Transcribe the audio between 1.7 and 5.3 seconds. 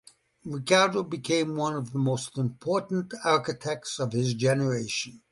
of the most important architects of his generation.